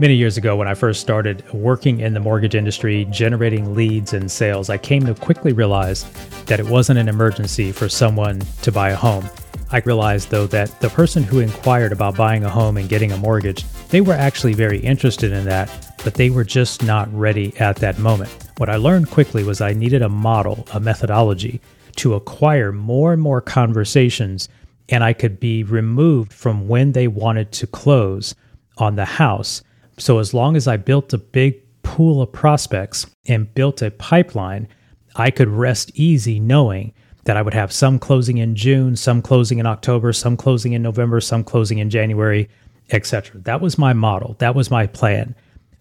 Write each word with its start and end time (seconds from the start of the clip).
Many 0.00 0.14
years 0.14 0.38
ago, 0.38 0.56
when 0.56 0.66
I 0.66 0.72
first 0.72 1.02
started 1.02 1.44
working 1.52 2.00
in 2.00 2.14
the 2.14 2.20
mortgage 2.20 2.54
industry, 2.54 3.06
generating 3.10 3.74
leads 3.74 4.14
and 4.14 4.30
sales, 4.30 4.70
I 4.70 4.78
came 4.78 5.04
to 5.04 5.14
quickly 5.14 5.52
realize 5.52 6.10
that 6.46 6.58
it 6.58 6.64
wasn't 6.64 7.00
an 7.00 7.06
emergency 7.06 7.70
for 7.70 7.86
someone 7.86 8.40
to 8.62 8.72
buy 8.72 8.92
a 8.92 8.96
home. 8.96 9.28
I 9.70 9.80
realized, 9.80 10.30
though, 10.30 10.46
that 10.46 10.80
the 10.80 10.88
person 10.88 11.22
who 11.22 11.40
inquired 11.40 11.92
about 11.92 12.16
buying 12.16 12.44
a 12.44 12.48
home 12.48 12.78
and 12.78 12.88
getting 12.88 13.12
a 13.12 13.18
mortgage, 13.18 13.62
they 13.90 14.00
were 14.00 14.14
actually 14.14 14.54
very 14.54 14.78
interested 14.78 15.32
in 15.32 15.44
that, 15.44 15.94
but 16.02 16.14
they 16.14 16.30
were 16.30 16.44
just 16.44 16.82
not 16.82 17.12
ready 17.12 17.54
at 17.58 17.76
that 17.76 17.98
moment. 17.98 18.34
What 18.56 18.70
I 18.70 18.76
learned 18.76 19.10
quickly 19.10 19.44
was 19.44 19.60
I 19.60 19.74
needed 19.74 20.00
a 20.00 20.08
model, 20.08 20.66
a 20.72 20.80
methodology 20.80 21.60
to 21.96 22.14
acquire 22.14 22.72
more 22.72 23.12
and 23.12 23.20
more 23.20 23.42
conversations, 23.42 24.48
and 24.88 25.04
I 25.04 25.12
could 25.12 25.38
be 25.38 25.62
removed 25.62 26.32
from 26.32 26.68
when 26.68 26.92
they 26.92 27.06
wanted 27.06 27.52
to 27.52 27.66
close 27.66 28.34
on 28.78 28.96
the 28.96 29.04
house 29.04 29.62
so 30.00 30.18
as 30.18 30.34
long 30.34 30.56
as 30.56 30.66
I 30.66 30.76
built 30.76 31.12
a 31.12 31.18
big 31.18 31.60
pool 31.82 32.22
of 32.22 32.32
prospects 32.32 33.06
and 33.26 33.52
built 33.54 33.82
a 33.82 33.90
pipeline, 33.90 34.68
I 35.16 35.30
could 35.30 35.48
rest 35.48 35.90
easy 35.94 36.40
knowing 36.40 36.92
that 37.24 37.36
I 37.36 37.42
would 37.42 37.54
have 37.54 37.72
some 37.72 37.98
closing 37.98 38.38
in 38.38 38.54
June, 38.54 38.96
some 38.96 39.22
closing 39.22 39.58
in 39.58 39.66
October, 39.66 40.12
some 40.12 40.36
closing 40.36 40.72
in 40.72 40.82
November, 40.82 41.20
some 41.20 41.44
closing 41.44 41.78
in 41.78 41.90
January, 41.90 42.48
etc. 42.90 43.40
That 43.42 43.60
was 43.60 43.78
my 43.78 43.92
model. 43.92 44.36
That 44.38 44.54
was 44.54 44.70
my 44.70 44.86
plan. 44.86 45.34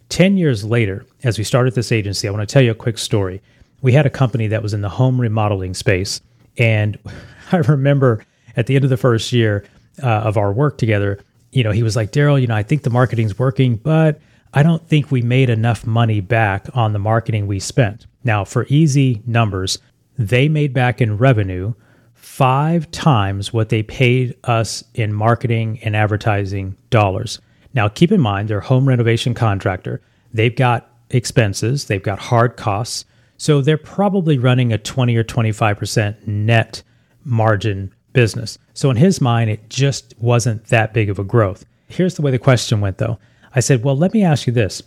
10 0.09 0.37
years 0.37 0.65
later, 0.65 1.05
as 1.23 1.37
we 1.37 1.43
started 1.43 1.75
this 1.75 1.91
agency, 1.91 2.27
I 2.27 2.31
want 2.31 2.47
to 2.47 2.51
tell 2.51 2.61
you 2.61 2.71
a 2.71 2.75
quick 2.75 2.97
story. 2.97 3.41
We 3.81 3.93
had 3.93 4.05
a 4.05 4.09
company 4.09 4.47
that 4.47 4.63
was 4.63 4.73
in 4.73 4.81
the 4.81 4.89
home 4.89 5.19
remodeling 5.21 5.73
space. 5.73 6.19
And 6.57 6.97
I 7.51 7.57
remember 7.57 8.25
at 8.57 8.67
the 8.67 8.75
end 8.75 8.83
of 8.83 8.89
the 8.89 8.97
first 8.97 9.31
year 9.31 9.65
uh, 10.03 10.07
of 10.07 10.37
our 10.37 10.51
work 10.51 10.77
together, 10.77 11.19
you 11.51 11.63
know, 11.63 11.71
he 11.71 11.83
was 11.83 11.95
like, 11.95 12.11
Darrell, 12.11 12.39
you 12.39 12.47
know, 12.47 12.55
I 12.55 12.63
think 12.63 12.83
the 12.83 12.89
marketing's 12.89 13.37
working, 13.37 13.75
but 13.75 14.19
I 14.53 14.63
don't 14.63 14.87
think 14.87 15.11
we 15.11 15.21
made 15.21 15.49
enough 15.49 15.85
money 15.85 16.21
back 16.21 16.67
on 16.73 16.93
the 16.93 16.99
marketing 16.99 17.47
we 17.47 17.59
spent. 17.59 18.07
Now, 18.23 18.43
for 18.43 18.65
easy 18.69 19.21
numbers, 19.25 19.79
they 20.17 20.49
made 20.49 20.73
back 20.73 21.01
in 21.01 21.17
revenue 21.17 21.73
five 22.13 22.89
times 22.91 23.53
what 23.53 23.69
they 23.69 23.83
paid 23.83 24.35
us 24.43 24.83
in 24.93 25.13
marketing 25.13 25.79
and 25.83 25.95
advertising 25.95 26.75
dollars. 26.89 27.39
Now, 27.73 27.87
keep 27.87 28.11
in 28.11 28.19
mind, 28.19 28.49
they're 28.49 28.59
home 28.59 28.87
renovation 28.87 29.33
contractor. 29.33 30.01
They've 30.33 30.55
got 30.55 30.89
expenses, 31.09 31.85
they've 31.85 32.03
got 32.03 32.19
hard 32.19 32.57
costs. 32.57 33.05
So 33.37 33.61
they're 33.61 33.77
probably 33.77 34.37
running 34.37 34.73
a 34.73 34.77
20 34.77 35.15
or 35.15 35.23
25% 35.23 36.27
net 36.27 36.83
margin 37.23 37.93
business. 38.13 38.57
So 38.73 38.89
in 38.89 38.97
his 38.97 39.21
mind, 39.21 39.49
it 39.49 39.69
just 39.69 40.13
wasn't 40.19 40.65
that 40.65 40.93
big 40.93 41.09
of 41.09 41.19
a 41.19 41.23
growth. 41.23 41.65
Here's 41.87 42.15
the 42.15 42.21
way 42.21 42.31
the 42.31 42.39
question 42.39 42.81
went 42.81 42.97
though. 42.97 43.19
I 43.55 43.59
said, 43.59 43.83
Well, 43.83 43.97
let 43.97 44.13
me 44.13 44.23
ask 44.23 44.47
you 44.47 44.53
this. 44.53 44.81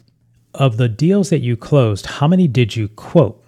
Of 0.55 0.77
the 0.77 0.89
deals 0.89 1.31
that 1.31 1.41
you 1.41 1.57
closed, 1.57 2.07
how 2.07 2.29
many 2.29 2.47
did 2.47 2.77
you 2.77 2.89
quote? 2.89 3.43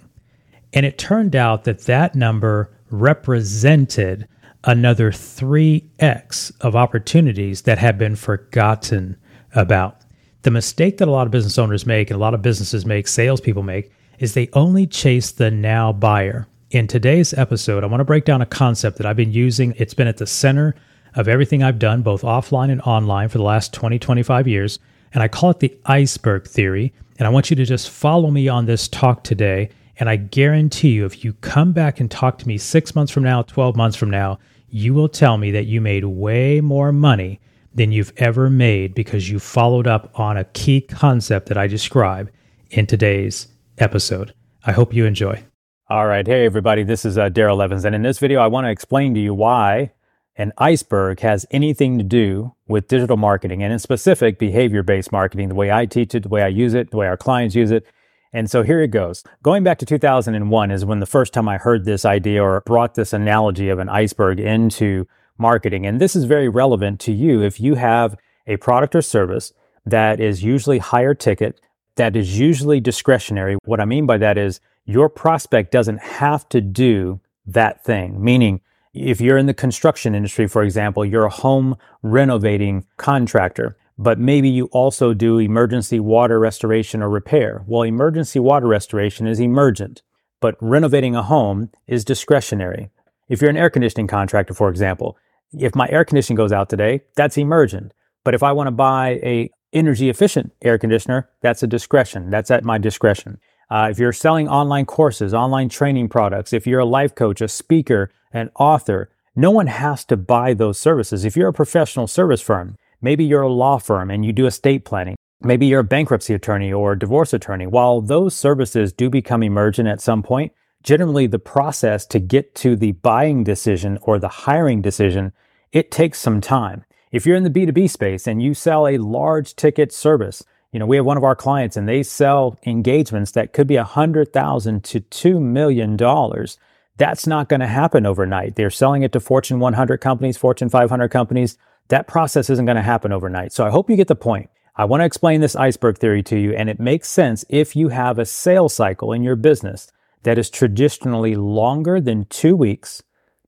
And 0.72 0.84
it 0.84 0.98
turned 0.98 1.36
out 1.36 1.64
that 1.64 1.82
that 1.82 2.14
number 2.14 2.70
represented 2.90 4.26
another 4.64 5.10
3x 5.10 6.52
of 6.60 6.74
opportunities 6.74 7.62
that 7.62 7.78
had 7.78 7.98
been 7.98 8.16
forgotten 8.16 9.16
about. 9.54 10.00
The 10.42 10.50
mistake 10.50 10.98
that 10.98 11.08
a 11.08 11.10
lot 11.10 11.26
of 11.26 11.30
business 11.30 11.58
owners 11.58 11.86
make 11.86 12.10
and 12.10 12.16
a 12.16 12.20
lot 12.20 12.34
of 12.34 12.42
businesses 12.42 12.84
make, 12.84 13.06
salespeople 13.06 13.62
make, 13.62 13.92
is 14.18 14.34
they 14.34 14.48
only 14.52 14.86
chase 14.86 15.30
the 15.30 15.50
now 15.50 15.92
buyer. 15.92 16.46
In 16.74 16.88
today's 16.88 17.32
episode, 17.32 17.84
I 17.84 17.86
want 17.86 18.00
to 18.00 18.04
break 18.04 18.24
down 18.24 18.42
a 18.42 18.46
concept 18.46 18.96
that 18.96 19.06
I've 19.06 19.14
been 19.14 19.30
using. 19.30 19.74
It's 19.76 19.94
been 19.94 20.08
at 20.08 20.16
the 20.16 20.26
center 20.26 20.74
of 21.14 21.28
everything 21.28 21.62
I've 21.62 21.78
done, 21.78 22.02
both 22.02 22.22
offline 22.22 22.68
and 22.68 22.80
online, 22.80 23.28
for 23.28 23.38
the 23.38 23.44
last 23.44 23.72
20, 23.72 23.96
25 24.00 24.48
years. 24.48 24.80
And 25.12 25.22
I 25.22 25.28
call 25.28 25.50
it 25.50 25.60
the 25.60 25.78
iceberg 25.86 26.48
theory. 26.48 26.92
And 27.16 27.28
I 27.28 27.30
want 27.30 27.48
you 27.48 27.54
to 27.54 27.64
just 27.64 27.90
follow 27.90 28.28
me 28.32 28.48
on 28.48 28.66
this 28.66 28.88
talk 28.88 29.22
today. 29.22 29.70
And 30.00 30.10
I 30.10 30.16
guarantee 30.16 30.88
you, 30.88 31.04
if 31.04 31.24
you 31.24 31.34
come 31.34 31.70
back 31.70 32.00
and 32.00 32.10
talk 32.10 32.38
to 32.38 32.48
me 32.48 32.58
six 32.58 32.96
months 32.96 33.12
from 33.12 33.22
now, 33.22 33.42
12 33.42 33.76
months 33.76 33.96
from 33.96 34.10
now, 34.10 34.40
you 34.68 34.94
will 34.94 35.08
tell 35.08 35.38
me 35.38 35.52
that 35.52 35.66
you 35.66 35.80
made 35.80 36.04
way 36.04 36.60
more 36.60 36.90
money 36.90 37.38
than 37.72 37.92
you've 37.92 38.12
ever 38.16 38.50
made 38.50 38.96
because 38.96 39.30
you 39.30 39.38
followed 39.38 39.86
up 39.86 40.10
on 40.18 40.36
a 40.36 40.42
key 40.42 40.80
concept 40.80 41.46
that 41.50 41.56
I 41.56 41.68
describe 41.68 42.32
in 42.72 42.88
today's 42.88 43.46
episode. 43.78 44.34
I 44.66 44.72
hope 44.72 44.92
you 44.92 45.04
enjoy. 45.04 45.44
All 45.94 46.08
right. 46.08 46.26
Hey, 46.26 46.44
everybody. 46.44 46.82
This 46.82 47.04
is 47.04 47.16
uh, 47.16 47.28
Darrell 47.28 47.62
Evans. 47.62 47.84
And 47.84 47.94
in 47.94 48.02
this 48.02 48.18
video, 48.18 48.40
I 48.40 48.48
want 48.48 48.64
to 48.64 48.70
explain 48.72 49.14
to 49.14 49.20
you 49.20 49.32
why 49.32 49.92
an 50.34 50.52
iceberg 50.58 51.20
has 51.20 51.46
anything 51.52 51.98
to 51.98 52.02
do 52.02 52.52
with 52.66 52.88
digital 52.88 53.16
marketing 53.16 53.62
and 53.62 53.72
in 53.72 53.78
specific 53.78 54.36
behavior 54.36 54.82
based 54.82 55.12
marketing, 55.12 55.50
the 55.50 55.54
way 55.54 55.70
I 55.70 55.86
teach 55.86 56.12
it, 56.16 56.24
the 56.24 56.28
way 56.28 56.42
I 56.42 56.48
use 56.48 56.74
it, 56.74 56.90
the 56.90 56.96
way 56.96 57.06
our 57.06 57.16
clients 57.16 57.54
use 57.54 57.70
it. 57.70 57.86
And 58.32 58.50
so 58.50 58.64
here 58.64 58.82
it 58.82 58.88
goes. 58.88 59.22
Going 59.44 59.62
back 59.62 59.78
to 59.78 59.86
2001 59.86 60.72
is 60.72 60.84
when 60.84 60.98
the 60.98 61.06
first 61.06 61.32
time 61.32 61.48
I 61.48 61.58
heard 61.58 61.84
this 61.84 62.04
idea 62.04 62.42
or 62.42 62.60
brought 62.66 62.96
this 62.96 63.12
analogy 63.12 63.68
of 63.68 63.78
an 63.78 63.88
iceberg 63.88 64.40
into 64.40 65.06
marketing. 65.38 65.86
And 65.86 66.00
this 66.00 66.16
is 66.16 66.24
very 66.24 66.48
relevant 66.48 66.98
to 67.02 67.12
you 67.12 67.40
if 67.40 67.60
you 67.60 67.76
have 67.76 68.16
a 68.48 68.56
product 68.56 68.96
or 68.96 69.02
service 69.02 69.52
that 69.86 70.18
is 70.18 70.42
usually 70.42 70.78
higher 70.78 71.14
ticket, 71.14 71.60
that 71.94 72.16
is 72.16 72.36
usually 72.36 72.80
discretionary. 72.80 73.58
What 73.64 73.78
I 73.78 73.84
mean 73.84 74.06
by 74.06 74.18
that 74.18 74.36
is 74.36 74.58
your 74.84 75.08
prospect 75.08 75.72
doesn't 75.72 76.00
have 76.00 76.48
to 76.50 76.60
do 76.60 77.20
that 77.46 77.84
thing. 77.84 78.22
Meaning, 78.22 78.60
if 78.92 79.20
you're 79.20 79.38
in 79.38 79.46
the 79.46 79.54
construction 79.54 80.14
industry, 80.14 80.46
for 80.46 80.62
example, 80.62 81.04
you're 81.04 81.24
a 81.24 81.30
home 81.30 81.76
renovating 82.02 82.86
contractor, 82.96 83.76
but 83.98 84.18
maybe 84.18 84.48
you 84.48 84.66
also 84.66 85.14
do 85.14 85.38
emergency 85.38 86.00
water 86.00 86.38
restoration 86.38 87.02
or 87.02 87.08
repair. 87.08 87.64
Well, 87.66 87.82
emergency 87.82 88.38
water 88.38 88.66
restoration 88.66 89.26
is 89.26 89.40
emergent, 89.40 90.02
but 90.40 90.56
renovating 90.60 91.16
a 91.16 91.22
home 91.22 91.70
is 91.86 92.04
discretionary. 92.04 92.90
If 93.28 93.40
you're 93.40 93.50
an 93.50 93.56
air 93.56 93.70
conditioning 93.70 94.06
contractor, 94.06 94.54
for 94.54 94.68
example, 94.68 95.16
if 95.52 95.74
my 95.74 95.88
air 95.88 96.04
conditioning 96.04 96.36
goes 96.36 96.52
out 96.52 96.68
today, 96.68 97.02
that's 97.16 97.38
emergent. 97.38 97.92
But 98.24 98.34
if 98.34 98.42
I 98.42 98.52
want 98.52 98.66
to 98.66 98.72
buy 98.72 99.20
a 99.22 99.50
energy 99.72 100.08
efficient 100.08 100.52
air 100.62 100.78
conditioner, 100.78 101.28
that's 101.42 101.62
a 101.62 101.66
discretion. 101.66 102.30
That's 102.30 102.50
at 102.50 102.64
my 102.64 102.78
discretion. 102.78 103.38
Uh, 103.70 103.88
if 103.90 103.98
you're 103.98 104.12
selling 104.12 104.48
online 104.48 104.86
courses, 104.86 105.32
online 105.32 105.68
training 105.68 106.08
products, 106.08 106.52
if 106.52 106.66
you're 106.66 106.80
a 106.80 106.84
life 106.84 107.14
coach, 107.14 107.40
a 107.40 107.48
speaker, 107.48 108.10
an 108.32 108.50
author, 108.58 109.10
no 109.36 109.50
one 109.50 109.66
has 109.66 110.04
to 110.04 110.16
buy 110.16 110.54
those 110.54 110.78
services. 110.78 111.24
If 111.24 111.36
you're 111.36 111.48
a 111.48 111.52
professional 111.52 112.06
service 112.06 112.40
firm, 112.40 112.76
maybe 113.00 113.24
you're 113.24 113.42
a 113.42 113.52
law 113.52 113.78
firm 113.78 114.10
and 114.10 114.24
you 114.24 114.32
do 114.32 114.46
estate 114.46 114.84
planning, 114.84 115.16
maybe 115.42 115.66
you're 115.66 115.80
a 115.80 115.84
bankruptcy 115.84 116.34
attorney 116.34 116.72
or 116.72 116.92
a 116.92 116.98
divorce 116.98 117.32
attorney, 117.32 117.66
while 117.66 118.00
those 118.00 118.34
services 118.36 118.92
do 118.92 119.10
become 119.10 119.42
emergent 119.42 119.88
at 119.88 120.00
some 120.00 120.22
point, 120.22 120.52
generally 120.82 121.26
the 121.26 121.38
process 121.38 122.06
to 122.06 122.20
get 122.20 122.54
to 122.54 122.76
the 122.76 122.92
buying 122.92 123.42
decision 123.42 123.98
or 124.02 124.18
the 124.18 124.28
hiring 124.28 124.82
decision, 124.82 125.32
it 125.72 125.90
takes 125.90 126.20
some 126.20 126.40
time. 126.40 126.84
If 127.10 127.26
you're 127.26 127.36
in 127.36 127.44
the 127.44 127.50
B2B 127.50 127.90
space 127.90 128.26
and 128.26 128.42
you 128.42 128.54
sell 128.54 128.86
a 128.86 128.98
large 128.98 129.56
ticket 129.56 129.92
service, 129.92 130.44
you 130.74 130.80
know, 130.80 130.86
we 130.86 130.96
have 130.96 131.06
one 131.06 131.16
of 131.16 131.22
our 131.22 131.36
clients 131.36 131.76
and 131.76 131.88
they 131.88 132.02
sell 132.02 132.58
engagements 132.66 133.30
that 133.30 133.52
could 133.52 133.68
be 133.68 133.76
a 133.76 133.84
hundred 133.84 134.32
thousand 134.32 134.82
to 134.82 134.98
two 134.98 135.38
million 135.38 135.96
dollars. 135.96 136.58
That's 136.96 137.28
not 137.28 137.48
going 137.48 137.60
to 137.60 137.68
happen 137.68 138.04
overnight. 138.04 138.56
They're 138.56 138.70
selling 138.70 139.04
it 139.04 139.12
to 139.12 139.20
Fortune 139.20 139.60
100 139.60 139.98
companies, 139.98 140.36
Fortune 140.36 140.68
500 140.68 141.08
companies. 141.10 141.56
That 141.88 142.08
process 142.08 142.50
isn't 142.50 142.64
going 142.64 142.74
to 142.74 142.82
happen 142.82 143.12
overnight. 143.12 143.52
So 143.52 143.64
I 143.64 143.70
hope 143.70 143.88
you 143.88 143.94
get 143.94 144.08
the 144.08 144.16
point. 144.16 144.50
I 144.74 144.84
want 144.84 145.00
to 145.00 145.04
explain 145.04 145.40
this 145.40 145.54
iceberg 145.54 145.98
theory 145.98 146.24
to 146.24 146.36
you, 146.36 146.52
and 146.52 146.68
it 146.68 146.80
makes 146.80 147.08
sense 147.08 147.44
if 147.48 147.76
you 147.76 147.90
have 147.90 148.18
a 148.18 148.26
sales 148.26 148.74
cycle 148.74 149.12
in 149.12 149.22
your 149.22 149.36
business 149.36 149.92
that 150.24 150.38
is 150.38 150.50
traditionally 150.50 151.36
longer 151.36 152.00
than 152.00 152.24
two 152.24 152.56
weeks, 152.56 153.00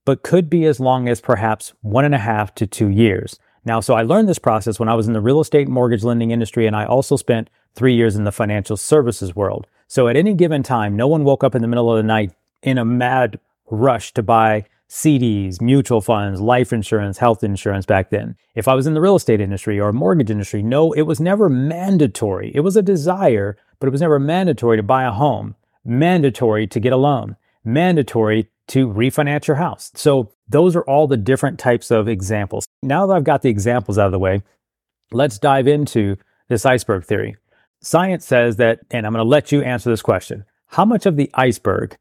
but 0.04 0.22
could 0.22 0.48
be 0.48 0.64
as 0.64 0.78
long 0.78 1.08
as 1.08 1.20
perhaps 1.20 1.72
one 1.81 2.04
and 2.04 2.14
a 2.14 2.19
half 2.19 2.54
to 2.54 2.69
two 2.69 2.88
years. 2.88 3.40
Now, 3.66 3.80
so 3.80 3.94
I 3.94 4.02
learned 4.02 4.28
this 4.28 4.38
process 4.38 4.78
when 4.78 4.88
I 4.88 4.94
was 4.94 5.08
in 5.08 5.12
the 5.12 5.20
real 5.20 5.40
estate 5.40 5.66
mortgage 5.66 6.04
lending 6.04 6.30
industry, 6.30 6.68
and 6.68 6.76
I 6.76 6.86
also 6.86 7.16
spent 7.16 7.50
three 7.74 7.94
years 7.94 8.14
in 8.14 8.22
the 8.22 8.30
financial 8.30 8.76
services 8.76 9.34
world. 9.34 9.66
So 9.88 10.06
at 10.06 10.16
any 10.16 10.34
given 10.34 10.62
time, 10.62 10.94
no 10.94 11.08
one 11.08 11.24
woke 11.24 11.42
up 11.42 11.56
in 11.56 11.62
the 11.62 11.68
middle 11.68 11.90
of 11.90 11.96
the 11.96 12.04
night 12.04 12.30
in 12.62 12.78
a 12.78 12.84
mad 12.84 13.40
rush 13.68 14.14
to 14.14 14.22
buy 14.22 14.66
CDs, 14.88 15.60
mutual 15.60 16.00
funds, 16.00 16.40
life 16.40 16.72
insurance, 16.72 17.18
health 17.18 17.42
insurance 17.42 17.84
back 17.84 18.10
then. 18.10 18.36
If 18.54 18.68
I 18.68 18.74
was 18.74 18.86
in 18.86 18.94
the 18.94 19.00
real 19.00 19.16
estate 19.16 19.40
industry 19.40 19.80
or 19.80 19.92
mortgage 19.92 20.30
industry, 20.30 20.62
no, 20.62 20.92
it 20.92 21.02
was 21.02 21.20
never 21.20 21.48
mandatory. 21.48 22.52
It 22.54 22.60
was 22.60 22.76
a 22.76 22.82
desire, 22.82 23.56
but 23.80 23.88
it 23.88 23.92
was 23.92 24.00
never 24.00 24.20
mandatory 24.20 24.76
to 24.76 24.82
buy 24.84 25.02
a 25.02 25.10
home, 25.10 25.56
mandatory 25.84 26.68
to 26.68 26.78
get 26.78 26.92
a 26.92 26.96
loan, 26.96 27.34
mandatory 27.64 28.48
to 28.68 28.88
refinance 28.88 29.46
your 29.46 29.56
house. 29.56 29.90
So 29.94 30.32
those 30.48 30.74
are 30.76 30.82
all 30.82 31.06
the 31.06 31.16
different 31.16 31.58
types 31.58 31.90
of 31.90 32.08
examples. 32.08 32.66
Now 32.82 33.06
that 33.06 33.14
I've 33.14 33.24
got 33.24 33.42
the 33.42 33.50
examples 33.50 33.98
out 33.98 34.06
of 34.06 34.12
the 34.12 34.18
way, 34.18 34.42
let's 35.12 35.38
dive 35.38 35.68
into 35.68 36.16
this 36.48 36.66
iceberg 36.66 37.04
theory. 37.04 37.36
Science 37.80 38.24
says 38.26 38.56
that, 38.56 38.80
and 38.90 39.06
I'm 39.06 39.12
going 39.12 39.24
to 39.24 39.28
let 39.28 39.52
you 39.52 39.62
answer 39.62 39.90
this 39.90 40.02
question. 40.02 40.44
How 40.66 40.84
much 40.84 41.06
of 41.06 41.16
the 41.16 41.30
iceberg 41.34 41.96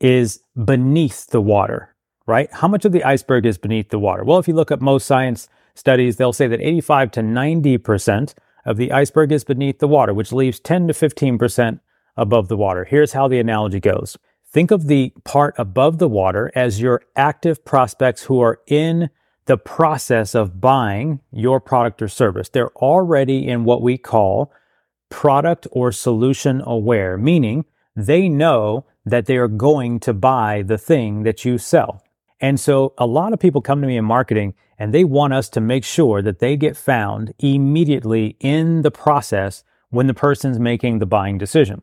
is 0.00 0.40
beneath 0.64 1.28
the 1.28 1.40
water, 1.40 1.94
right? 2.26 2.52
How 2.52 2.68
much 2.68 2.84
of 2.84 2.92
the 2.92 3.04
iceberg 3.04 3.46
is 3.46 3.56
beneath 3.56 3.88
the 3.88 3.98
water? 3.98 4.24
Well, 4.24 4.38
if 4.38 4.48
you 4.48 4.54
look 4.54 4.70
at 4.70 4.82
most 4.82 5.06
science 5.06 5.48
studies, 5.74 6.16
they'll 6.16 6.32
say 6.32 6.48
that 6.48 6.60
85 6.60 7.10
to 7.12 7.20
90% 7.20 8.34
of 8.66 8.76
the 8.76 8.92
iceberg 8.92 9.32
is 9.32 9.44
beneath 9.44 9.78
the 9.78 9.88
water, 9.88 10.12
which 10.12 10.32
leaves 10.32 10.60
10 10.60 10.88
to 10.88 10.92
15% 10.92 11.80
above 12.16 12.48
the 12.48 12.56
water. 12.56 12.84
Here's 12.84 13.12
how 13.12 13.28
the 13.28 13.38
analogy 13.38 13.80
goes. 13.80 14.18
Think 14.52 14.70
of 14.70 14.86
the 14.86 15.12
part 15.24 15.54
above 15.56 15.98
the 15.98 16.08
water 16.08 16.52
as 16.54 16.80
your 16.80 17.02
active 17.16 17.64
prospects 17.64 18.24
who 18.24 18.40
are 18.40 18.60
in 18.66 19.08
the 19.46 19.56
process 19.56 20.34
of 20.34 20.60
buying 20.60 21.20
your 21.32 21.58
product 21.58 22.02
or 22.02 22.08
service. 22.08 22.50
They're 22.50 22.76
already 22.76 23.48
in 23.48 23.64
what 23.64 23.80
we 23.80 23.96
call 23.96 24.52
product 25.08 25.66
or 25.72 25.90
solution 25.90 26.62
aware, 26.64 27.16
meaning 27.16 27.64
they 27.96 28.28
know 28.28 28.84
that 29.06 29.26
they 29.26 29.36
are 29.36 29.48
going 29.48 29.98
to 30.00 30.12
buy 30.12 30.62
the 30.62 30.78
thing 30.78 31.22
that 31.22 31.44
you 31.44 31.56
sell. 31.56 32.02
And 32.38 32.60
so 32.60 32.92
a 32.98 33.06
lot 33.06 33.32
of 33.32 33.40
people 33.40 33.62
come 33.62 33.80
to 33.80 33.86
me 33.86 33.96
in 33.96 34.04
marketing 34.04 34.54
and 34.78 34.92
they 34.92 35.04
want 35.04 35.32
us 35.32 35.48
to 35.50 35.60
make 35.60 35.84
sure 35.84 36.20
that 36.22 36.40
they 36.40 36.56
get 36.56 36.76
found 36.76 37.32
immediately 37.38 38.36
in 38.40 38.82
the 38.82 38.90
process 38.90 39.64
when 39.90 40.08
the 40.08 40.14
person's 40.14 40.58
making 40.58 40.98
the 40.98 41.06
buying 41.06 41.38
decision. 41.38 41.82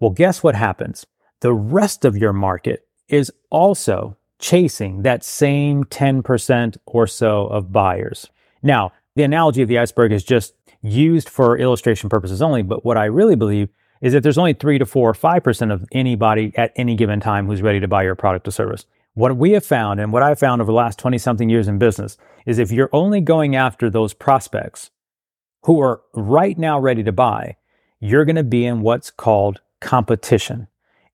Well, 0.00 0.10
guess 0.10 0.42
what 0.42 0.54
happens? 0.54 1.06
The 1.40 1.52
rest 1.52 2.04
of 2.04 2.16
your 2.16 2.32
market 2.32 2.86
is 3.08 3.32
also 3.50 4.16
chasing 4.38 5.02
that 5.02 5.24
same 5.24 5.84
10% 5.84 6.76
or 6.86 7.06
so 7.06 7.46
of 7.46 7.72
buyers. 7.72 8.28
Now, 8.62 8.92
the 9.14 9.22
analogy 9.22 9.62
of 9.62 9.68
the 9.68 9.78
iceberg 9.78 10.12
is 10.12 10.24
just 10.24 10.54
used 10.82 11.28
for 11.28 11.58
illustration 11.58 12.08
purposes 12.08 12.42
only, 12.42 12.62
but 12.62 12.84
what 12.84 12.96
I 12.96 13.04
really 13.04 13.36
believe 13.36 13.68
is 14.00 14.12
that 14.12 14.22
there's 14.22 14.38
only 14.38 14.52
three 14.52 14.78
to 14.78 14.86
four 14.86 15.10
or 15.10 15.14
5% 15.14 15.72
of 15.72 15.84
anybody 15.92 16.52
at 16.56 16.72
any 16.76 16.94
given 16.94 17.20
time 17.20 17.46
who's 17.46 17.62
ready 17.62 17.80
to 17.80 17.88
buy 17.88 18.02
your 18.02 18.14
product 18.14 18.46
or 18.46 18.52
service. 18.52 18.86
What 19.14 19.36
we 19.36 19.52
have 19.52 19.66
found 19.66 19.98
and 19.98 20.12
what 20.12 20.22
I've 20.22 20.38
found 20.38 20.62
over 20.62 20.70
the 20.70 20.76
last 20.76 20.98
20 20.98 21.18
something 21.18 21.48
years 21.48 21.66
in 21.66 21.78
business 21.78 22.16
is 22.46 22.58
if 22.58 22.70
you're 22.70 22.90
only 22.92 23.20
going 23.20 23.56
after 23.56 23.90
those 23.90 24.14
prospects 24.14 24.90
who 25.64 25.80
are 25.80 26.02
right 26.14 26.56
now 26.56 26.78
ready 26.78 27.02
to 27.02 27.10
buy, 27.10 27.56
you're 27.98 28.24
going 28.24 28.36
to 28.36 28.44
be 28.44 28.64
in 28.64 28.82
what's 28.82 29.10
called 29.10 29.60
competition. 29.80 30.68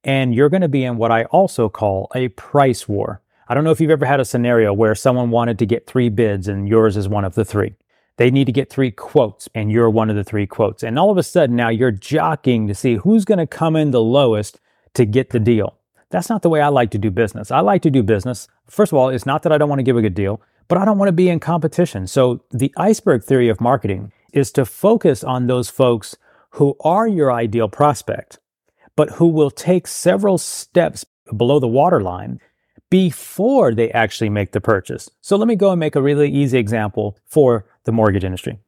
And 0.04 0.34
you're 0.34 0.50
going 0.50 0.60
to 0.60 0.68
be 0.68 0.84
in 0.84 0.98
what 0.98 1.10
I 1.10 1.24
also 1.24 1.68
call 1.68 2.10
a 2.14 2.28
price 2.28 2.86
war. 2.86 3.22
I 3.48 3.54
don't 3.54 3.64
know 3.64 3.70
if 3.70 3.80
you've 3.80 3.90
ever 3.90 4.06
had 4.06 4.20
a 4.20 4.24
scenario 4.24 4.72
where 4.72 4.94
someone 4.94 5.30
wanted 5.30 5.58
to 5.58 5.66
get 5.66 5.86
three 5.86 6.08
bids 6.08 6.46
and 6.46 6.68
yours 6.68 6.96
is 6.96 7.08
one 7.08 7.24
of 7.24 7.34
the 7.34 7.44
three. 7.44 7.74
They 8.16 8.30
need 8.30 8.44
to 8.44 8.52
get 8.52 8.70
three 8.70 8.90
quotes 8.90 9.48
and 9.54 9.72
you're 9.72 9.90
one 9.90 10.08
of 10.10 10.16
the 10.16 10.24
three 10.24 10.46
quotes. 10.46 10.82
And 10.82 10.98
all 10.98 11.10
of 11.10 11.18
a 11.18 11.22
sudden 11.22 11.56
now 11.56 11.68
you're 11.68 11.90
jockeying 11.90 12.68
to 12.68 12.74
see 12.74 12.96
who's 12.96 13.24
going 13.24 13.38
to 13.38 13.46
come 13.46 13.76
in 13.76 13.90
the 13.90 14.00
lowest 14.00 14.60
to 14.94 15.04
get 15.04 15.30
the 15.30 15.40
deal. 15.40 15.78
That's 16.10 16.28
not 16.28 16.42
the 16.42 16.48
way 16.48 16.60
I 16.60 16.68
like 16.68 16.90
to 16.92 16.98
do 16.98 17.10
business. 17.10 17.50
I 17.50 17.60
like 17.60 17.82
to 17.82 17.90
do 17.90 18.02
business. 18.02 18.46
First 18.68 18.92
of 18.92 18.98
all, 18.98 19.08
it's 19.08 19.26
not 19.26 19.42
that 19.42 19.52
I 19.52 19.58
don't 19.58 19.68
want 19.68 19.80
to 19.80 19.84
give 19.84 19.96
a 19.96 20.02
good 20.02 20.14
deal, 20.14 20.40
but 20.68 20.78
I 20.78 20.84
don't 20.84 20.98
want 20.98 21.08
to 21.08 21.12
be 21.12 21.28
in 21.28 21.40
competition. 21.40 22.06
So 22.06 22.44
the 22.50 22.72
iceberg 22.76 23.24
theory 23.24 23.48
of 23.48 23.60
marketing 23.60 24.12
is 24.32 24.52
to 24.52 24.64
focus 24.64 25.24
on 25.24 25.46
those 25.46 25.68
folks 25.68 26.16
who 26.50 26.76
are 26.80 27.08
your 27.08 27.32
ideal 27.32 27.68
prospect, 27.68 28.38
but 28.96 29.10
who 29.10 29.28
will 29.28 29.50
take 29.50 29.86
several 29.86 30.38
steps 30.38 31.04
below 31.36 31.58
the 31.58 31.68
waterline 31.68 32.40
before 32.90 33.74
they 33.74 33.90
actually 33.90 34.30
make 34.30 34.52
the 34.52 34.60
purchase. 34.60 35.10
So 35.20 35.36
let 35.36 35.48
me 35.48 35.56
go 35.56 35.70
and 35.70 35.80
make 35.80 35.96
a 35.96 36.02
really 36.02 36.30
easy 36.30 36.58
example 36.58 37.16
for 37.26 37.66
the 37.84 37.92
mortgage 37.92 38.24
industry. 38.24 38.58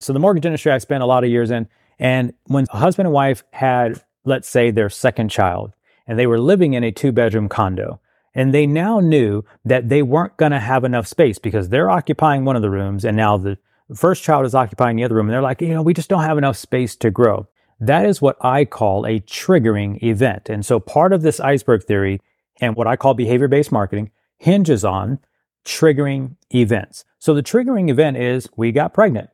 So 0.00 0.12
the 0.12 0.20
mortgage 0.20 0.46
industry 0.46 0.72
I 0.72 0.78
spent 0.78 1.02
a 1.02 1.06
lot 1.06 1.24
of 1.24 1.30
years 1.30 1.50
in, 1.50 1.68
and 1.98 2.32
when 2.44 2.66
a 2.70 2.78
husband 2.78 3.06
and 3.06 3.14
wife 3.14 3.44
had, 3.52 4.02
let's 4.24 4.48
say, 4.48 4.70
their 4.70 4.90
second 4.90 5.30
child, 5.30 5.72
and 6.06 6.18
they 6.18 6.26
were 6.26 6.38
living 6.38 6.74
in 6.74 6.84
a 6.84 6.92
two 6.92 7.12
bedroom 7.12 7.48
condo, 7.48 8.00
and 8.34 8.52
they 8.52 8.66
now 8.66 9.00
knew 9.00 9.44
that 9.64 9.88
they 9.88 10.02
weren't 10.02 10.36
going 10.36 10.52
to 10.52 10.60
have 10.60 10.84
enough 10.84 11.06
space 11.06 11.38
because 11.38 11.68
they're 11.68 11.90
occupying 11.90 12.44
one 12.44 12.56
of 12.56 12.62
the 12.62 12.70
rooms, 12.70 13.04
and 13.04 13.16
now 13.16 13.36
the 13.36 13.58
first 13.94 14.22
child 14.22 14.44
is 14.46 14.54
occupying 14.54 14.96
the 14.96 15.04
other 15.04 15.14
room, 15.14 15.26
and 15.26 15.34
they're 15.34 15.42
like, 15.42 15.60
you 15.60 15.68
know, 15.68 15.82
we 15.82 15.94
just 15.94 16.08
don't 16.08 16.22
have 16.22 16.38
enough 16.38 16.56
space 16.56 16.96
to 16.96 17.10
grow. 17.10 17.46
That 17.82 18.06
is 18.06 18.22
what 18.22 18.36
I 18.40 18.64
call 18.64 19.04
a 19.06 19.18
triggering 19.18 20.00
event. 20.04 20.48
And 20.48 20.64
so 20.64 20.78
part 20.78 21.12
of 21.12 21.22
this 21.22 21.40
iceberg 21.40 21.82
theory 21.82 22.20
and 22.60 22.76
what 22.76 22.86
I 22.86 22.94
call 22.94 23.14
behavior 23.14 23.48
based 23.48 23.72
marketing 23.72 24.12
hinges 24.38 24.84
on 24.84 25.18
triggering 25.64 26.36
events. 26.54 27.04
So 27.18 27.34
the 27.34 27.42
triggering 27.42 27.90
event 27.90 28.18
is 28.18 28.48
we 28.56 28.70
got 28.70 28.94
pregnant. 28.94 29.30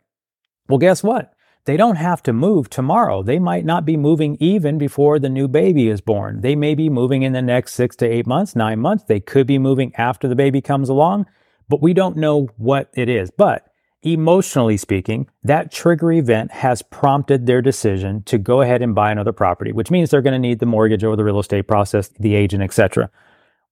Well, 0.66 0.78
guess 0.78 1.02
what? 1.02 1.34
They 1.66 1.76
don't 1.76 1.96
have 1.96 2.22
to 2.22 2.32
move 2.32 2.70
tomorrow. 2.70 3.22
They 3.22 3.38
might 3.38 3.66
not 3.66 3.84
be 3.84 3.98
moving 3.98 4.38
even 4.40 4.78
before 4.78 5.18
the 5.18 5.28
new 5.28 5.46
baby 5.46 5.88
is 5.88 6.00
born. 6.00 6.40
They 6.40 6.56
may 6.56 6.74
be 6.74 6.88
moving 6.88 7.24
in 7.24 7.34
the 7.34 7.42
next 7.42 7.74
six 7.74 7.96
to 7.96 8.06
eight 8.06 8.26
months, 8.26 8.56
nine 8.56 8.78
months. 8.78 9.04
They 9.04 9.20
could 9.20 9.46
be 9.46 9.58
moving 9.58 9.94
after 9.96 10.26
the 10.26 10.34
baby 10.34 10.62
comes 10.62 10.88
along, 10.88 11.26
but 11.68 11.82
we 11.82 11.92
don't 11.92 12.16
know 12.16 12.48
what 12.56 12.88
it 12.94 13.10
is. 13.10 13.30
But 13.30 13.67
Emotionally 14.04 14.76
speaking, 14.76 15.28
that 15.42 15.72
trigger 15.72 16.12
event 16.12 16.52
has 16.52 16.82
prompted 16.82 17.46
their 17.46 17.60
decision 17.60 18.22
to 18.22 18.38
go 18.38 18.60
ahead 18.60 18.80
and 18.80 18.94
buy 18.94 19.10
another 19.10 19.32
property, 19.32 19.72
which 19.72 19.90
means 19.90 20.10
they're 20.10 20.22
going 20.22 20.32
to 20.32 20.38
need 20.38 20.60
the 20.60 20.66
mortgage 20.66 21.02
or 21.02 21.16
the 21.16 21.24
real 21.24 21.40
estate 21.40 21.66
process, 21.66 22.08
the 22.20 22.36
agent, 22.36 22.62
etc. 22.62 23.10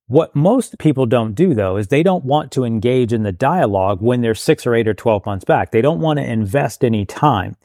What 0.09 0.35
most 0.35 0.79
people 0.79 1.07
don't 1.07 1.35
do 1.35 1.55
though 1.55 1.77
is 1.77 1.89
they 1.89 2.03
don't 2.03 2.25
want 2.25 2.51
to 2.53 2.65
engage 2.65 3.13
in 3.13 3.23
the 3.23 3.31
dialogue 3.31 4.01
when 4.01 4.21
they're 4.21 4.35
6 4.35 4.67
or 4.67 4.75
8 4.75 4.89
or 4.89 4.95
12 4.95 5.25
months 5.27 5.45
back. 5.45 5.71
They 5.71 5.81
don't 5.81 6.01
want 6.01 6.19
to 6.19 6.29
invest 6.29 6.85
any 6.85 7.05
time. 7.05 7.57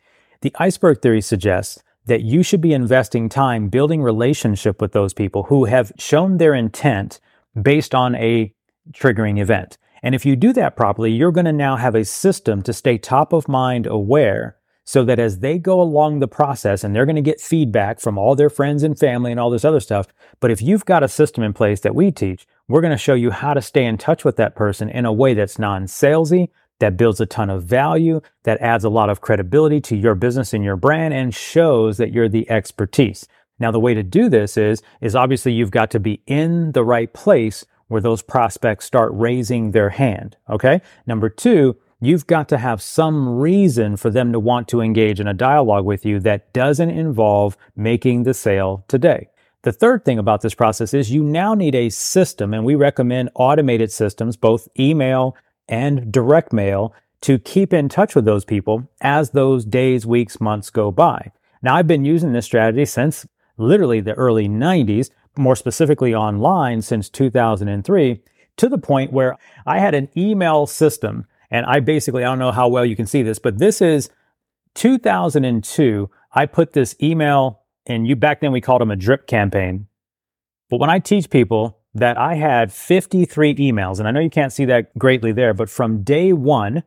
The 0.41 0.55
iceberg 0.59 1.01
theory 1.01 1.21
suggests 1.21 1.81
that 2.05 2.21
you 2.21 2.43
should 2.43 2.61
be 2.61 2.73
investing 2.73 3.27
time 3.27 3.69
building 3.69 4.03
relationship 4.03 4.81
with 4.81 4.91
those 4.91 5.13
people 5.13 5.43
who 5.43 5.65
have 5.65 5.91
shown 5.97 6.37
their 6.37 6.53
intent 6.53 7.19
based 7.59 7.95
on 7.95 8.15
a 8.15 8.53
triggering 8.91 9.39
event. 9.39 9.77
And 10.03 10.15
if 10.15 10.25
you 10.25 10.36
do 10.36 10.51
that 10.53 10.75
properly, 10.75 11.12
you're 11.12 11.31
going 11.31 11.45
to 11.45 11.51
now 11.51 11.75
have 11.75 11.95
a 11.95 12.06
system 12.06 12.62
to 12.63 12.74
stay 12.74 12.98
top 12.98 13.33
of 13.33 13.48
mind 13.48 13.86
aware 13.86 14.57
so 14.83 15.06
that 15.06 15.19
as 15.19 15.39
they 15.39 15.57
go 15.57 15.80
along 15.80 16.19
the 16.19 16.27
process 16.27 16.83
and 16.83 16.95
they're 16.95 17.06
going 17.06 17.15
to 17.15 17.21
get 17.21 17.39
feedback 17.39 18.00
from 18.00 18.18
all 18.18 18.36
their 18.36 18.50
friends 18.50 18.81
and 18.81 18.98
family 18.98 19.31
and 19.31 19.39
all 19.39 19.51
this 19.51 19.63
other 19.63 19.80
stuff. 19.80 20.07
But 20.39 20.51
if 20.51 20.62
you've 20.62 20.86
got 20.86 21.03
a 21.03 21.07
system 21.07 21.44
in 21.44 21.53
place 21.53 21.81
that 21.81 21.95
we 21.95 22.12
teach, 22.12 22.48
we're 22.68 22.81
going 22.81 22.92
to 22.92 22.98
show 22.98 23.13
you 23.13 23.31
how 23.31 23.53
to 23.53 23.62
stay 23.62 23.86
in 23.86 23.98
touch 23.98 24.25
with 24.25 24.38
that 24.38 24.56
person 24.56 24.89
in 24.89 25.06
a 25.06 25.13
way 25.13 25.33
that's 25.33 25.59
non 25.59 25.86
salesy, 25.86 26.50
that 26.80 26.98
builds 26.98 27.21
a 27.21 27.27
ton 27.27 27.50
of 27.50 27.63
value, 27.63 28.21
that 28.44 28.59
adds 28.59 28.83
a 28.83 28.89
lot 28.89 29.09
of 29.09 29.21
credibility 29.21 29.80
to 29.81 29.95
your 29.95 30.15
business 30.15 30.51
and 30.51 30.63
your 30.63 30.77
brand 30.77 31.13
and 31.13 31.36
shows 31.36 31.98
that 31.98 32.12
you're 32.12 32.30
the 32.30 32.50
expertise. 32.50 33.27
Now, 33.59 33.69
the 33.69 33.80
way 33.80 33.94
to 33.94 34.01
do 34.01 34.27
this 34.27 34.57
is, 34.57 34.81
is 35.00 35.15
obviously 35.15 35.53
you've 35.53 35.69
got 35.69 35.92
to 35.92 36.00
be 36.00 36.24
in 36.25 36.71
the 36.71 36.83
right 36.83 37.13
place 37.13 37.63
where 37.91 38.01
those 38.01 38.21
prospects 38.21 38.85
start 38.85 39.11
raising 39.13 39.71
their 39.71 39.89
hand. 39.89 40.38
Okay. 40.49 40.81
Number 41.05 41.27
two, 41.27 41.75
you've 41.99 42.25
got 42.25 42.47
to 42.47 42.57
have 42.57 42.81
some 42.81 43.38
reason 43.38 43.98
for 43.98 44.10
them 44.10 44.31
to 44.31 44.39
want 44.39 44.69
to 44.69 44.79
engage 44.79 45.19
in 45.19 45.27
a 45.27 45.33
dialogue 45.33 45.83
with 45.83 46.05
you 46.05 46.17
that 46.21 46.53
doesn't 46.53 46.89
involve 46.89 47.57
making 47.75 48.24
the 48.24 48.33
sale 48.33 48.86
today. 48.88 49.27
The 49.63 49.74
third 49.74 50.05
thing 50.05 50.17
about 50.17 50.39
this 50.39 50.55
process 50.55 50.93
is 50.93 51.12
you 51.12 51.21
now 51.21 51.53
need 51.53 51.75
a 51.75 51.89
system, 51.89 52.53
and 52.53 52.63
we 52.63 52.75
recommend 52.75 53.29
automated 53.36 53.91
systems, 53.91 54.38
both 54.38 54.69
email 54.79 55.36
and 55.67 56.13
direct 56.13 56.53
mail, 56.53 56.95
to 57.19 57.38
keep 57.39 57.74
in 57.74 57.89
touch 57.89 58.15
with 58.15 58.24
those 58.24 58.45
people 58.45 58.89
as 59.01 59.31
those 59.31 59.65
days, 59.65 60.05
weeks, 60.05 60.39
months 60.39 60.69
go 60.69 60.91
by. 60.91 61.31
Now, 61.62 61.75
I've 61.75 61.88
been 61.88 62.05
using 62.05 62.31
this 62.31 62.45
strategy 62.45 62.86
since 62.86 63.27
literally 63.57 64.00
the 64.00 64.13
early 64.13 64.48
90s 64.48 65.10
more 65.38 65.55
specifically 65.55 66.13
online 66.13 66.81
since 66.81 67.09
2003 67.09 68.21
to 68.57 68.69
the 68.69 68.77
point 68.77 69.13
where 69.13 69.38
I 69.65 69.79
had 69.79 69.95
an 69.95 70.09
email 70.15 70.65
system. 70.67 71.25
And 71.50 71.65
I 71.65 71.79
basically, 71.79 72.23
I 72.23 72.27
don't 72.27 72.39
know 72.39 72.51
how 72.51 72.67
well 72.67 72.85
you 72.85 72.95
can 72.95 73.07
see 73.07 73.23
this, 73.23 73.39
but 73.39 73.57
this 73.57 73.81
is 73.81 74.09
2002. 74.75 76.09
I 76.33 76.45
put 76.45 76.73
this 76.73 76.95
email 77.01 77.61
and 77.85 78.07
you 78.07 78.15
back 78.15 78.41
then 78.41 78.51
we 78.51 78.61
called 78.61 78.81
them 78.81 78.91
a 78.91 78.95
drip 78.95 79.27
campaign. 79.27 79.88
But 80.69 80.79
when 80.79 80.89
I 80.89 81.00
teach 81.00 81.29
people 81.29 81.79
that 81.93 82.17
I 82.17 82.35
had 82.35 82.71
53 82.71 83.55
emails, 83.55 84.00
and 84.00 84.07
I 84.07 84.11
know 84.11 84.21
you 84.21 84.29
can't 84.29 84.53
see 84.53 84.65
that 84.65 84.97
greatly 84.97 85.33
there, 85.33 85.53
but 85.53 85.69
from 85.69 86.03
day 86.03 86.31
one 86.31 86.83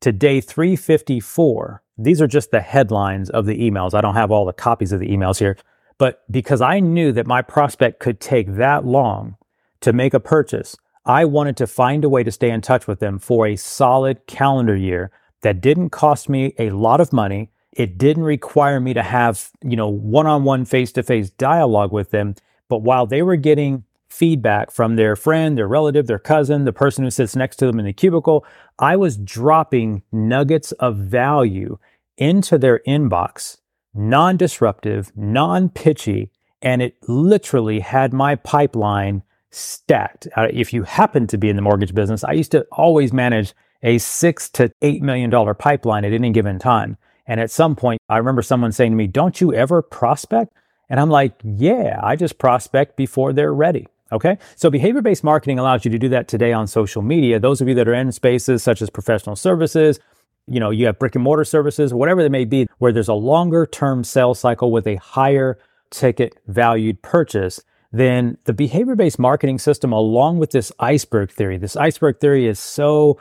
to 0.00 0.12
day 0.12 0.40
354, 0.40 1.82
these 1.98 2.22
are 2.22 2.26
just 2.26 2.50
the 2.50 2.60
headlines 2.60 3.28
of 3.28 3.44
the 3.44 3.58
emails. 3.58 3.92
I 3.94 4.00
don't 4.00 4.14
have 4.14 4.30
all 4.30 4.46
the 4.46 4.52
copies 4.52 4.92
of 4.92 5.00
the 5.00 5.08
emails 5.08 5.38
here. 5.38 5.56
But 5.98 6.22
because 6.30 6.60
I 6.60 6.80
knew 6.80 7.12
that 7.12 7.26
my 7.26 7.42
prospect 7.42 8.00
could 8.00 8.20
take 8.20 8.54
that 8.54 8.84
long 8.84 9.36
to 9.80 9.92
make 9.92 10.14
a 10.14 10.20
purchase, 10.20 10.76
I 11.04 11.24
wanted 11.24 11.56
to 11.58 11.66
find 11.66 12.04
a 12.04 12.08
way 12.08 12.22
to 12.22 12.30
stay 12.30 12.50
in 12.50 12.60
touch 12.60 12.86
with 12.86 13.00
them 13.00 13.18
for 13.18 13.46
a 13.46 13.56
solid 13.56 14.26
calendar 14.26 14.76
year 14.76 15.10
that 15.42 15.60
didn't 15.60 15.90
cost 15.90 16.28
me 16.28 16.54
a 16.58 16.70
lot 16.70 17.00
of 17.00 17.12
money. 17.12 17.50
It 17.72 17.98
didn't 17.98 18.24
require 18.24 18.78
me 18.80 18.94
to 18.94 19.02
have, 19.02 19.50
you 19.64 19.76
know, 19.76 19.88
one-on-one 19.88 20.64
face-to-face 20.64 21.30
dialogue 21.30 21.90
with 21.90 22.10
them. 22.10 22.36
But 22.68 22.82
while 22.82 23.06
they 23.06 23.22
were 23.22 23.36
getting 23.36 23.84
feedback 24.08 24.70
from 24.70 24.96
their 24.96 25.16
friend, 25.16 25.56
their 25.56 25.66
relative, 25.66 26.06
their 26.06 26.18
cousin, 26.18 26.64
the 26.64 26.72
person 26.72 27.02
who 27.02 27.10
sits 27.10 27.34
next 27.34 27.56
to 27.56 27.66
them 27.66 27.80
in 27.80 27.86
the 27.86 27.92
cubicle, 27.92 28.44
I 28.78 28.94
was 28.96 29.16
dropping 29.16 30.02
nuggets 30.12 30.72
of 30.72 30.96
value 30.96 31.78
into 32.18 32.58
their 32.58 32.80
inbox 32.86 33.58
non 33.94 34.36
disruptive, 34.36 35.12
non 35.16 35.68
pitchy, 35.68 36.30
and 36.60 36.82
it 36.82 36.96
literally 37.08 37.80
had 37.80 38.12
my 38.12 38.36
pipeline 38.36 39.22
stacked. 39.50 40.28
Uh, 40.36 40.48
if 40.52 40.72
you 40.72 40.82
happen 40.82 41.26
to 41.26 41.38
be 41.38 41.48
in 41.48 41.56
the 41.56 41.62
mortgage 41.62 41.94
business, 41.94 42.24
I 42.24 42.32
used 42.32 42.52
to 42.52 42.66
always 42.72 43.12
manage 43.12 43.54
a 43.82 43.98
six 43.98 44.48
to 44.50 44.72
eight 44.82 45.02
million 45.02 45.30
dollar 45.30 45.54
pipeline 45.54 46.04
at 46.04 46.12
any 46.12 46.30
given 46.30 46.58
time. 46.58 46.96
And 47.26 47.40
at 47.40 47.50
some 47.50 47.76
point, 47.76 48.00
I 48.08 48.18
remember 48.18 48.42
someone 48.42 48.72
saying 48.72 48.92
to 48.92 48.96
me, 48.96 49.06
Don't 49.06 49.40
you 49.40 49.52
ever 49.54 49.82
prospect? 49.82 50.52
And 50.88 50.98
I'm 50.98 51.10
like, 51.10 51.34
Yeah, 51.44 52.00
I 52.02 52.16
just 52.16 52.38
prospect 52.38 52.96
before 52.96 53.32
they're 53.32 53.54
ready. 53.54 53.86
Okay. 54.10 54.36
So 54.56 54.68
behavior 54.70 55.00
based 55.00 55.24
marketing 55.24 55.58
allows 55.58 55.84
you 55.84 55.90
to 55.90 55.98
do 55.98 56.08
that 56.10 56.28
today 56.28 56.52
on 56.52 56.66
social 56.66 57.00
media. 57.00 57.40
Those 57.40 57.62
of 57.62 57.68
you 57.68 57.74
that 57.74 57.88
are 57.88 57.94
in 57.94 58.12
spaces 58.12 58.62
such 58.62 58.82
as 58.82 58.90
professional 58.90 59.36
services, 59.36 60.00
you 60.46 60.60
know, 60.60 60.70
you 60.70 60.86
have 60.86 60.98
brick 60.98 61.14
and 61.14 61.24
mortar 61.24 61.44
services, 61.44 61.94
whatever 61.94 62.22
they 62.22 62.28
may 62.28 62.44
be, 62.44 62.66
where 62.78 62.92
there's 62.92 63.08
a 63.08 63.14
longer 63.14 63.66
term 63.66 64.04
sales 64.04 64.38
cycle 64.38 64.70
with 64.70 64.86
a 64.86 64.96
higher 64.96 65.58
ticket 65.90 66.38
valued 66.46 67.02
purchase, 67.02 67.60
then 67.92 68.38
the 68.44 68.52
behavior 68.52 68.96
based 68.96 69.18
marketing 69.18 69.58
system, 69.58 69.92
along 69.92 70.38
with 70.38 70.50
this 70.50 70.72
iceberg 70.78 71.30
theory, 71.30 71.58
this 71.58 71.76
iceberg 71.76 72.18
theory 72.18 72.46
is 72.46 72.58
so 72.58 73.18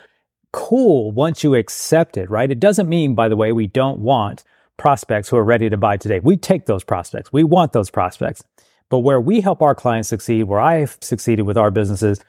cool 0.53 1.11
once 1.11 1.43
you 1.43 1.55
accept 1.55 2.17
it, 2.17 2.29
right? 2.29 2.51
It 2.51 2.59
doesn't 2.59 2.89
mean, 2.89 3.15
by 3.15 3.29
the 3.29 3.35
way, 3.35 3.51
we 3.51 3.67
don't 3.67 3.99
want 3.99 4.43
prospects 4.77 5.29
who 5.29 5.37
are 5.37 5.43
ready 5.43 5.69
to 5.69 5.77
buy 5.77 5.97
today. 5.97 6.19
We 6.19 6.37
take 6.37 6.65
those 6.65 6.83
prospects. 6.83 7.31
We 7.31 7.43
want 7.43 7.73
those 7.73 7.89
prospects. 7.89 8.43
But 8.89 8.99
where 8.99 9.21
we 9.21 9.41
help 9.41 9.61
our 9.61 9.75
clients 9.75 10.09
succeed, 10.09 10.43
where 10.43 10.59
I've 10.59 10.97
succeeded 11.01 11.43
with 11.43 11.57
our 11.57 11.71
businesses 11.71 12.19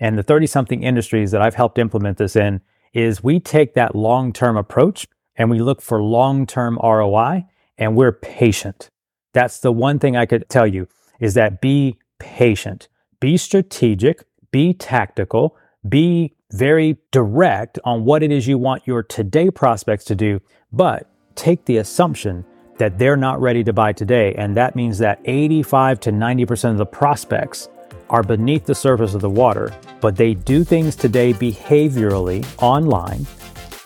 and 0.00 0.18
the 0.18 0.22
30 0.22 0.46
something 0.46 0.82
industries 0.82 1.30
that 1.30 1.42
I've 1.42 1.54
helped 1.54 1.78
implement 1.78 2.18
this 2.18 2.34
in 2.34 2.60
is 2.92 3.22
we 3.22 3.40
take 3.40 3.74
that 3.74 3.94
long 3.94 4.32
term 4.32 4.56
approach 4.56 5.06
and 5.36 5.50
we 5.50 5.58
look 5.58 5.80
for 5.80 6.02
long 6.02 6.46
term 6.46 6.78
ROI 6.82 7.44
and 7.78 7.96
we're 7.96 8.12
patient. 8.12 8.88
That's 9.32 9.58
the 9.58 9.72
one 9.72 9.98
thing 9.98 10.16
I 10.16 10.26
could 10.26 10.48
tell 10.48 10.66
you 10.66 10.88
is 11.20 11.34
that 11.34 11.60
be 11.60 11.98
patient, 12.18 12.88
be 13.20 13.36
strategic, 13.36 14.24
be 14.50 14.74
tactical, 14.74 15.56
be 15.88 16.34
very 16.52 16.98
direct 17.12 17.78
on 17.84 18.04
what 18.04 18.22
it 18.22 18.32
is 18.32 18.46
you 18.46 18.58
want 18.58 18.86
your 18.86 19.02
today 19.02 19.50
prospects 19.50 20.04
to 20.06 20.14
do, 20.14 20.40
but 20.72 21.08
take 21.36 21.64
the 21.64 21.76
assumption 21.76 22.44
that 22.78 22.98
they're 22.98 23.16
not 23.16 23.40
ready 23.40 23.62
to 23.62 23.72
buy 23.72 23.92
today. 23.92 24.34
And 24.34 24.56
that 24.56 24.74
means 24.74 24.98
that 24.98 25.20
85 25.24 26.00
to 26.00 26.12
90% 26.12 26.72
of 26.72 26.78
the 26.78 26.86
prospects 26.86 27.68
are 28.10 28.22
beneath 28.22 28.66
the 28.66 28.74
surface 28.74 29.14
of 29.14 29.20
the 29.20 29.30
water, 29.30 29.72
but 30.00 30.16
they 30.16 30.34
do 30.34 30.64
things 30.64 30.94
today 30.94 31.32
behaviorally 31.32 32.44
online, 32.62 33.26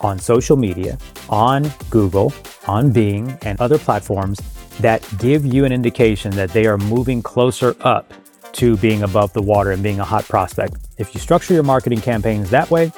on 0.01 0.19
social 0.19 0.57
media, 0.57 0.97
on 1.29 1.71
Google, 1.89 2.33
on 2.67 2.91
Bing, 2.91 3.37
and 3.43 3.59
other 3.61 3.77
platforms 3.77 4.39
that 4.79 5.07
give 5.19 5.45
you 5.45 5.63
an 5.63 5.71
indication 5.71 6.31
that 6.31 6.49
they 6.49 6.65
are 6.65 6.77
moving 6.77 7.21
closer 7.21 7.75
up 7.81 8.13
to 8.51 8.75
being 8.77 9.03
above 9.03 9.31
the 9.33 9.41
water 9.41 9.71
and 9.71 9.81
being 9.81 9.99
a 9.99 10.03
hot 10.03 10.25
prospect. 10.25 10.75
If 10.97 11.13
you 11.13 11.19
structure 11.19 11.53
your 11.53 11.63
marketing 11.63 12.01
campaigns 12.01 12.49
that 12.49 12.69
way, 12.69 12.91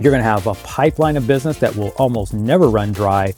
you're 0.00 0.10
going 0.10 0.22
to 0.22 0.28
have 0.28 0.46
a 0.46 0.54
pipeline 0.54 1.16
of 1.16 1.26
business 1.26 1.58
that 1.58 1.74
will 1.76 1.92
almost 1.96 2.34
never 2.34 2.68
run 2.68 2.92
dry 2.92 3.34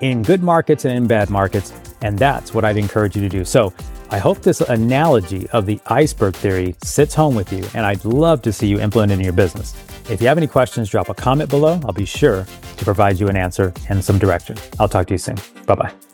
in 0.00 0.22
good 0.22 0.42
markets 0.42 0.84
and 0.84 0.94
in 0.94 1.06
bad 1.06 1.30
markets. 1.30 1.72
And 2.02 2.18
that's 2.18 2.52
what 2.52 2.64
I'd 2.64 2.76
encourage 2.76 3.16
you 3.16 3.22
to 3.22 3.28
do. 3.28 3.44
So 3.44 3.72
I 4.10 4.18
hope 4.18 4.40
this 4.42 4.60
analogy 4.60 5.48
of 5.50 5.66
the 5.66 5.80
iceberg 5.86 6.34
theory 6.34 6.76
sits 6.82 7.14
home 7.14 7.34
with 7.34 7.52
you, 7.52 7.64
and 7.74 7.84
I'd 7.84 8.04
love 8.04 8.42
to 8.42 8.52
see 8.52 8.66
you 8.66 8.80
implement 8.80 9.12
it 9.12 9.16
in 9.16 9.20
your 9.20 9.32
business. 9.32 9.74
If 10.08 10.20
you 10.20 10.28
have 10.28 10.38
any 10.38 10.46
questions, 10.46 10.88
drop 10.88 11.08
a 11.08 11.14
comment 11.14 11.50
below. 11.50 11.80
I'll 11.84 11.92
be 11.92 12.04
sure 12.04 12.46
to 12.76 12.84
provide 12.84 13.18
you 13.18 13.28
an 13.28 13.36
answer 13.36 13.72
and 13.88 14.04
some 14.04 14.18
direction. 14.18 14.56
I'll 14.78 14.88
talk 14.88 15.08
to 15.08 15.14
you 15.14 15.18
soon. 15.18 15.36
Bye 15.66 15.74
bye. 15.74 16.05